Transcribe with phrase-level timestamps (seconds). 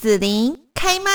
[0.00, 1.10] 紫琳开麦。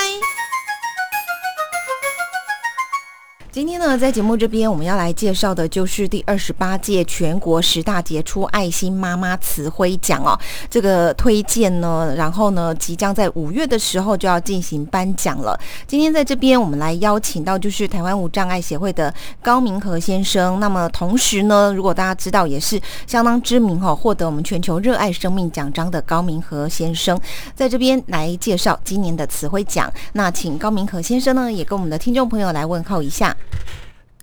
[3.54, 10.36] 今天呢，在节目这边，我们要来介绍的就是第二十八届全国十大杰出爱心妈妈慈徽奖哦。
[10.68, 15.56] 这个推荐呢，然后呢，即将在五月的时候就要进行颁奖了。
[15.86, 20.58] 今天在这边，我们来邀请到就是台湾无障碍协会的高明和先生。
[20.58, 27.16] 那么同时呢，如果大家知道，也是相当知名哈，获得我们全球热爱生命奖章的高明和先生，
[27.54, 29.88] 在这边来介绍今年的慈徽奖。
[30.14, 33.32] 那请高明和先生呢，也跟我们的听众朋友来问候一下。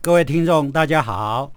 [0.01, 1.51] 各位听众，大家好。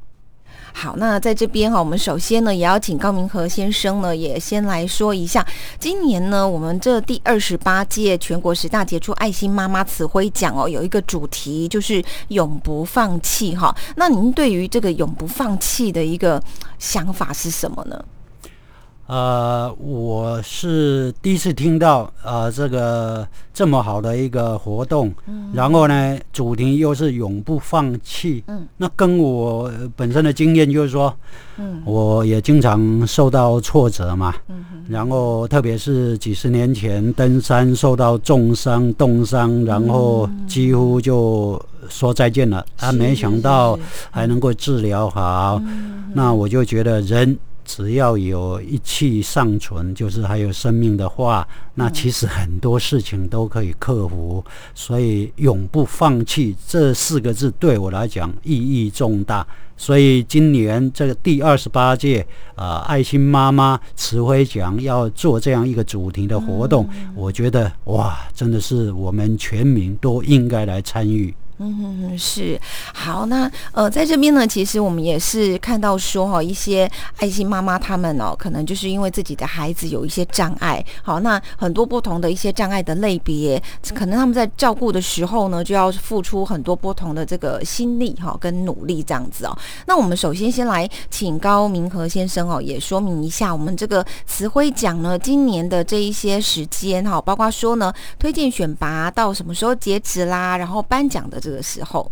[0.77, 5.46] 好，那在这边哈，我们首先呢，也要请高明和先生呢，也先来说一下，
[5.78, 13.72] 今年呢，我们这第二十八届全国十大杰出爱心妈妈慈徽奖哦，有一个主题就是永不放弃哈。
[13.94, 16.42] 那您对于这个永不放弃的一个
[16.80, 18.05] 想法是什么呢？
[19.06, 31.14] 呃，我是第一次听到呃这个这么好的一个活动，嗯，然后呢，主题又是永不放弃，嗯，那跟我本身的经验就是说，
[31.58, 43.78] 嗯，我也经常受到挫折嘛，嗯，然后特别是几十年前登山受到重伤冻伤，然后几乎就说再见了，啊，没想到
[44.10, 45.60] 还能够治疗好，
[46.14, 47.38] 那我就觉得人。
[47.64, 54.44] 只要有一气尚存，就是还有生命的话，那其实很多事情都可以克服。
[54.74, 59.46] 所以永不放弃这四个字对我来讲意义重大。
[59.76, 71.34] 所以今年这个第二十八届啊爱心妈妈慈晖奖要做这样一个主题的活动，我觉得哇，真的是我们全民都应该来参与。
[71.58, 72.60] 嗯哼哼，是
[72.92, 73.27] 好。
[73.27, 83.62] 那呃，在这边呢，其实我们也是看到说哈，一些爱心妈妈他们哦，可能就是因为自己的孩子有一些障碍，好，那很多不同的一些障碍的类别，
[83.94, 89.56] 可能他们在照顾的时候呢，就要付出很多不同的这个心力哈，跟努力这样子哦。
[89.86, 101.41] 那我们首先先来请高明和先生哦，也说明一下我们这个词汇奖呢，今年的这一些时间哈，包括说呢，推荐选拔到什么时候截止啦，然后颁奖的。
[101.44, 102.10] 这个时候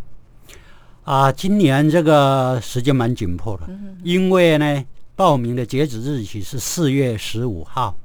[1.04, 3.62] 啊，今年这个时间蛮紧迫的，
[4.04, 4.84] 因为呢，
[5.16, 7.96] 报名的截止日期是四月十五号。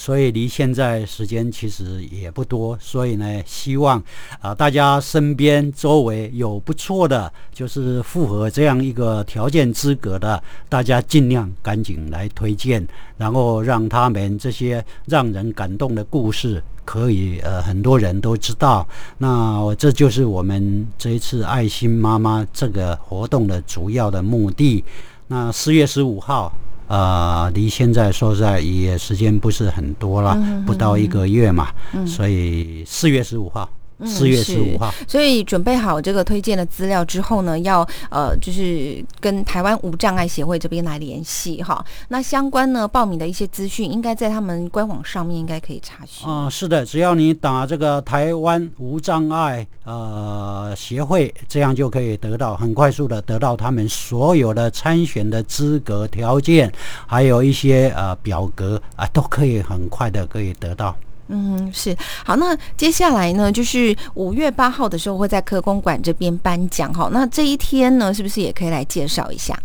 [0.00, 4.02] 所以离现在时间其实也不多，所以呢，希望
[4.40, 12.82] 啊大家身边周围有不错的，就是符合这样一个条件资格的，大家尽量赶紧来推荐，
[13.18, 18.88] 然后让他们这些让人感动的故事可以呃很多人都知道。
[19.18, 24.82] 那这就是我们这一次爱心妈妈这个活动的主要的目的。
[25.26, 26.50] 那四月十五号。
[26.90, 30.36] 呃，离现在说实在也时间不是很多了，
[30.66, 31.68] 不到一个月嘛，
[32.04, 33.70] 所以四月十五号。
[34.04, 41.84] 四月十五号，所以准备好这个推荐的资料之后呢，要呃，就是跟台湾无障碍协会这边来联系哈。
[42.08, 46.28] 那相关呢报名的一些资讯，应该在他们官网上面应该可以查询。
[46.28, 56.72] 啊，是的，只要你打这个台湾无障碍呃协会，这样就可以得到很快速的得到他们所有的参选的资格条件，
[57.06, 60.96] 还有一些呃表格啊，都可以很快的可以得到。
[61.30, 62.36] 嗯，是好。
[62.36, 67.08] 那接下来呢，就是五月八号的时候会在科公馆这边颁奖哈。
[67.12, 69.56] 那这一天呢，是不是也可以来介绍一下？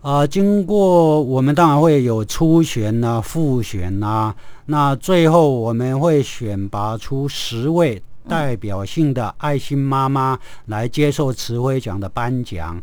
[0.00, 4.34] 啊，经过我们当然会有初选呐、复选呐，
[4.66, 12.80] 那最后我们会选拔出十位代表性的爱心妈妈来接受慈徽奖的颁奖。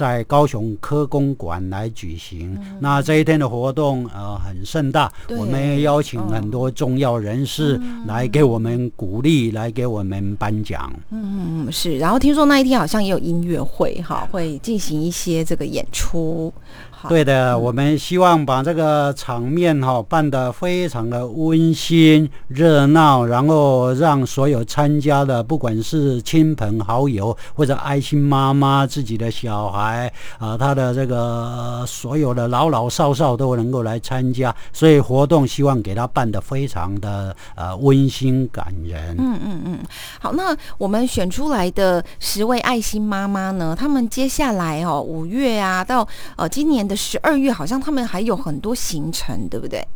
[0.00, 10.90] 在高雄科工馆来举行，那这一天的活动呃很盛大，我们邀请很多重要人士来给我们鼓励，来给我们颁奖。
[11.10, 16.50] 嗯嗯是，然后听说那一天好像也有音乐会哈，会进行一些这个演出。
[17.08, 39.16] 对的，我们希望把这个场面哈办得非常的温馨热闹，然后让所有参加的，不管是亲朋好友或者爱心妈妈自己的小孩啊，他的这个所有的老老少少都能够来参加，所以活动希望给他办得非常的呃温馨感人。
[39.18, 39.78] 嗯嗯嗯，
[40.20, 46.89] 好，那我们选出来的十位爱心妈妈呢，他们接下来哦五月啊到呃今年。
[46.90, 49.86] 的十二月好像他们还有很多行程，对不对？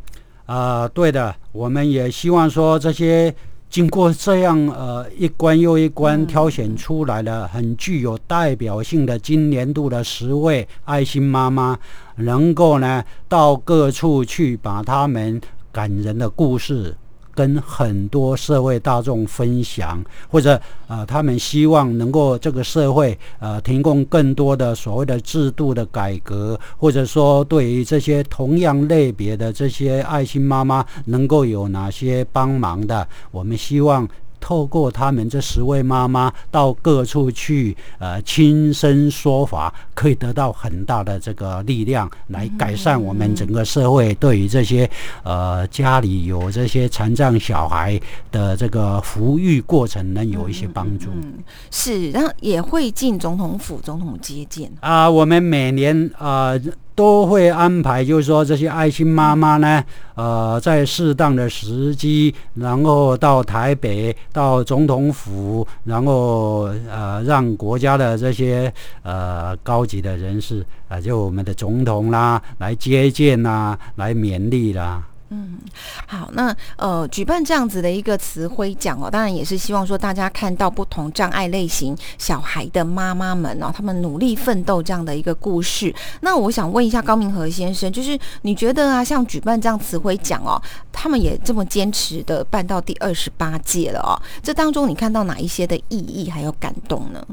[0.46, 1.35] 啊，对的。
[1.50, 3.35] 我们也希望说，这些
[3.69, 11.76] 经过这样呃一关又一关挑选出来的很具有代表性的今年度的十位爱心妈妈，
[12.17, 15.41] 能够呢到各处去把他们
[15.73, 16.96] 感人的故事
[17.34, 34.08] 跟很多社会大众分享，或者呃，他们希望能够这个社会呃提供更多的所谓的制度的改革，或者说对于这些同样类别的这些爱心妈妈能够有哪些帮忙的，我们希望。
[34.44, 44.88] 透过他们这十位妈妈到各处去，呃，亲身说法，可以得到很大的这个力量，来改善我们整个社会对于这些
[45.23, 47.99] 呃家里有这些残障小孩
[48.31, 51.08] 的这个抚育过程，能有一些帮助。
[51.14, 51.38] 嗯，
[51.70, 55.08] 是，然后也会进总统府，总统接见啊。
[55.08, 56.52] 我们每年啊。
[56.94, 59.82] 都会安排，就是说这些爱心妈妈呢，
[60.14, 75.02] 呃，在适当的时机，然后到台北，到总统府，然后呃，让国家的这些呃高级的人士啊，就我们的总统啦，来接见啦，来勉励啦。
[75.36, 75.58] 嗯，
[76.06, 85.92] 好，那呃，举办这样子的一个词汇奖哦，当然也是希望说大家看到不同障碍类型小孩的妈妈们哦，他们努力奋斗这样的一个故事。
[86.20, 97.26] 那我想问一下高明和先生，就是你觉得啊，像举办这样词汇奖哦，他们也这么坚持的办到第二十八届了哦，这当中你看到哪一些的意义还有感动呢？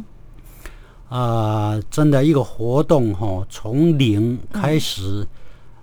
[1.09, 5.27] 啊，真的一个活动哈，从零开始。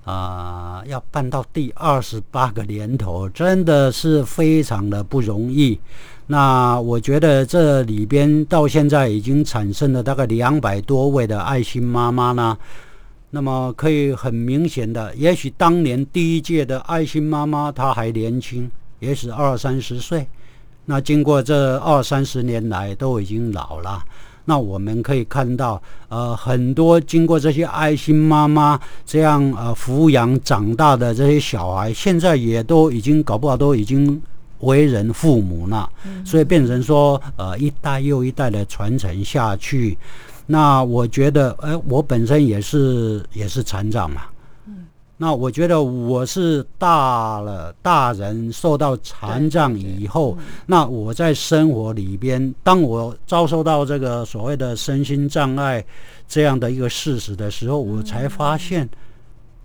[0.09, 5.79] 啊，要办到第二十八个年头，真的是非常的不容易。
[6.29, 12.57] 那我觉得这里边到现在已经产生了大概两百多位的爱心妈妈呢。
[13.31, 18.71] 那么可以很明显的，也许当年第一届的爱心妈妈她还年轻，
[19.01, 20.27] 也许二三十岁。
[20.87, 24.03] 那经过这二三十年来，都已经老了。
[24.49, 34.19] 那我们可以看到，呃，很多经过这些爱心妈妈这样呃抚养长大的这些小孩，现在也都已经搞不好都已经
[34.61, 35.87] 为人父母了，
[36.25, 39.99] 所以变成说，呃，一代又一代的传承下去。
[40.47, 44.23] 那我觉得，哎，我本身也是也是残障嘛。
[45.19, 55.85] 那我觉得我是大了大人受到残障以后，那我在生活里边，当我遭受到这个所谓的身心障碍
[56.27, 58.89] 这样的一个事实的时候，我才发现。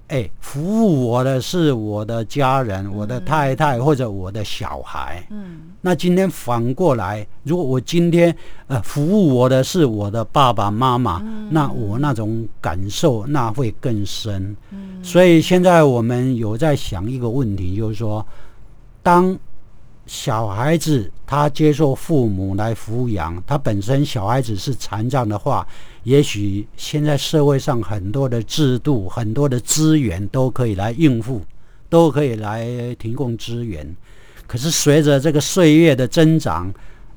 [0.08, 5.26] 哎，服务我的是我的家人，我的太太或者我的小孩。
[5.32, 8.36] 嗯，那今天反过来，如果我今天
[8.68, 11.20] 呃服务我的是我的爸爸妈妈，
[11.50, 14.56] 那我那种感受那会更深。
[14.72, 18.26] 嗯，所以现在我们有在想一个问题，就是说，
[19.02, 19.38] 当。
[20.06, 25.66] 小孩子他接受父母来抚养，他本身小孩子是残障的话，
[26.04, 31.42] 也许现在社会上很多的制度、很多的资源都可以来应付，
[31.90, 33.96] 都可以来提供资源。
[34.46, 36.72] 可是随着这个岁月的增长，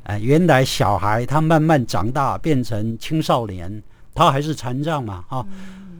[0.04, 3.82] 哎，原来小孩他慢慢长大变成青少年，
[4.14, 5.44] 他还是残障嘛，啊，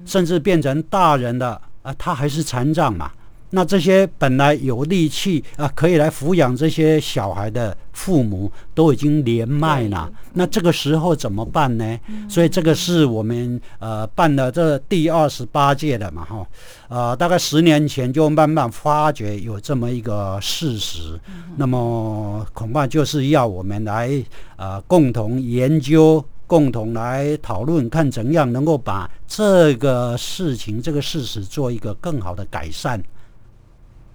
[0.04, 3.10] 甚至变成大人的啊，他还是残障嘛。
[3.50, 11.98] 那这些本来有力气啊，可以来抚养这些小孩的父母都已经年迈了，那这个时候怎么办呢？
[12.28, 16.46] 所以这个是我们呃办了这第二十八届的嘛哈，
[16.88, 21.19] 呃大概十年前就慢慢发觉有这么一个事实，
[21.56, 24.22] 那么恐怕就是要我们来
[24.56, 33.03] 呃共同研究，共同来讨论，看怎样能够把这个事情这个事实做一个更好的改善。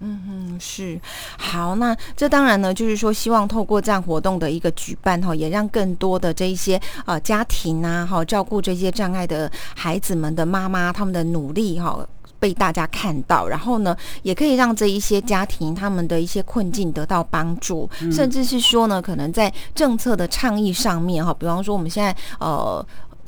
[0.04, 1.00] 嗯哼，是
[1.38, 12.04] 好，那这当然呢，就是说希望透过这样活动的一个举办哈，也让更多的这一些呃家庭啊，哈，照顾这些障碍的孩子们的妈妈，他们的努力哈
[12.40, 22.84] 被大家看到，然后呢，也可以让这一些家庭他们的一些困境得到帮助，甚至是说呢，可能在政策的倡议上面哈，比方说我们现在呃。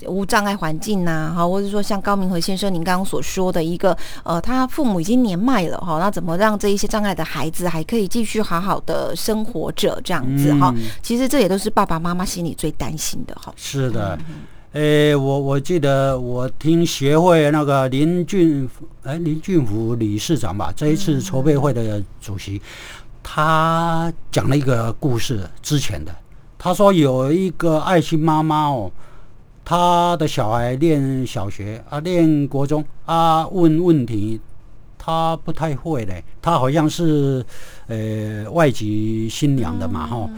[0.08, 10.74] 无障碍环境呐，哈，或者说像高明和先生您刚刚所说的一个，呃，他父母已经年迈了，哈，那怎么让这一些障碍的孩子还可以继续好好的生活着这样子，哈？
[11.02, 13.52] 其实这也都是爸爸妈妈心里最担心的，哈。
[13.56, 14.18] 是的，
[14.72, 18.68] 诶，我我记得我听协会那个林俊，
[19.02, 22.60] 哎，林俊福理事长吧，这一次筹备会的主席，
[23.22, 26.14] 他讲了一个故事，之前的，
[26.58, 28.90] 他说有一个爱心妈妈哦。
[29.64, 34.40] 他的小孩念小学啊，念国中啊，问问题
[34.98, 36.22] 他不太会嘞。
[36.42, 37.44] 他好像是
[37.86, 40.30] 呃外籍新娘的嘛哈。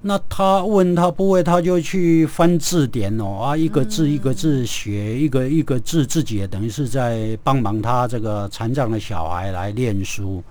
[0.00, 10.42] 那他问他不会，他就去翻字典哦啊，一个字一个字学，一个一个字自己也等于是在帮忙他这个残障的小孩来练书。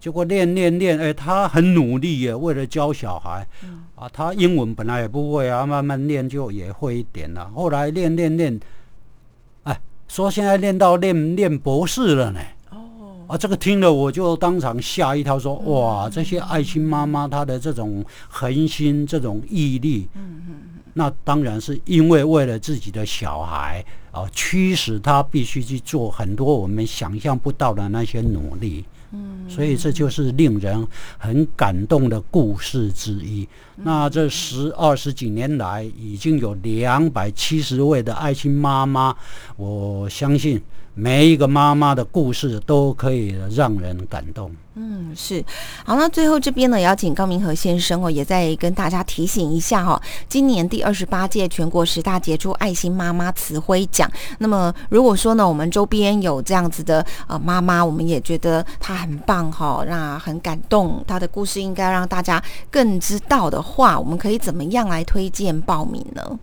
[0.00, 3.46] 结果练练练，哎，他很努力耶，为了教小孩，
[3.94, 7.50] 啊，他英文本来也不会啊，慢慢练就也会一点了。
[7.54, 8.58] 后来练练练，
[9.62, 12.40] 哎，说现在练到练练博士了呢。
[13.26, 20.54] 啊，这个听了我就当场吓一跳，说哇，这些爱心妈妈她的这种恒心、这种毅力，嗯嗯
[20.92, 28.84] 那当然是因为为了自己的小孩啊，驱使他必须去做很多我们想象不到的那些努力。
[29.48, 30.86] 所以这就是令人
[31.18, 33.46] 很感动的故事之一。
[33.76, 39.14] 那这十二十几年来，已经有两百七十位的爱心妈妈，
[39.56, 40.60] 我相信。
[40.94, 44.50] 每一个妈妈的故事都可以让人感动。
[44.76, 45.44] 嗯，是。
[45.84, 54.10] 好，那最后这边呢，也要请高明和先生哦，也在跟大家提醒一下哈，今年第二十八届全国十大杰出爱心妈妈慈徽奖。
[54.38, 66.38] 那么，如果说呢，我们周边有这样子的呃妈妈，我们也觉得她很棒哈，那很感动，她的故事应该让大家更知道的话，我们可以怎么样来推荐报名呢？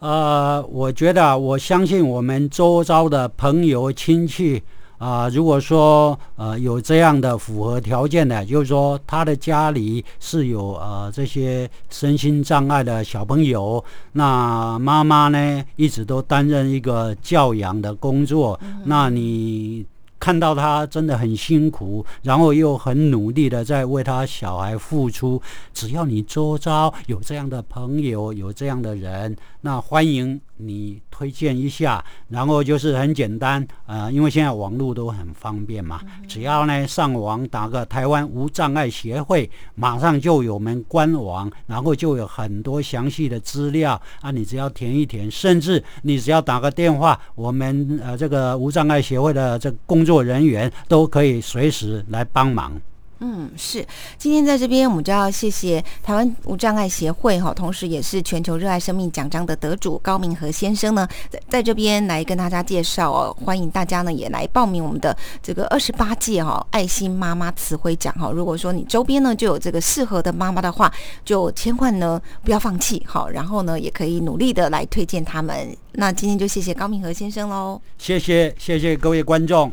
[0.00, 4.62] 呃，我觉得，我相信我们周遭的朋友亲戚
[4.96, 19.84] 啊，如果说呃有这样的符合条件的，就是说他的家里是有呃这些身心障碍的小朋友，那妈妈呢一直都担任一个教养的工作，那你。
[20.20, 25.40] 看到他真的很辛苦，然后又很努力的在为他小孩付出。
[25.72, 32.04] 只要你周遭有这样的朋友，有这样的人，那欢迎你推荐一下。
[32.28, 50.09] 然后就是很简单，呃，因为现在网络都很方便嘛，只要呢上网打个台湾无障碍协会，马上就有门官网，然后就有很多详细的资料啊，你只要填一填，甚至你只要打个电话，我们呃这个无障碍协会的这工作。
[50.10, 52.72] 工作人员都可以随时来帮忙。
[53.20, 53.86] 嗯，是。
[54.18, 63.36] 今天在这边，我们就要谢谢台湾无障碍协会哈，同时也是全球热爱生命奖章的得主高明和先生呢，在在这边来跟大家介绍哦。
[63.44, 68.32] 欢迎大家呢也来报名我们的这个二十八届哈爱心妈妈词汇奖哈。
[68.32, 70.92] 如果说你周边呢就有这个适合的妈妈的话，
[71.24, 75.76] 就千万呢不要放弃好，然后呢也可以努力的来推荐他们。
[75.92, 79.70] 那今天就谢谢高明和先生喽，谢谢谢谢各位观众。